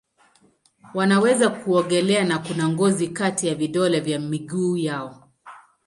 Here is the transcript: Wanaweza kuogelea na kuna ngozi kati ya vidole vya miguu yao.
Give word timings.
Wanaweza 0.93 1.49
kuogelea 1.49 2.23
na 2.23 2.39
kuna 2.39 2.69
ngozi 2.69 3.07
kati 3.07 3.47
ya 3.47 3.55
vidole 3.55 3.99
vya 3.99 4.19
miguu 4.19 4.77
yao. 4.77 5.29